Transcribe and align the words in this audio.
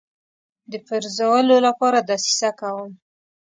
د 0.71 0.73
پرزولو 0.87 1.55
لپاره 1.67 1.99
دسیسه 2.09 2.49
کوم. 2.59 2.91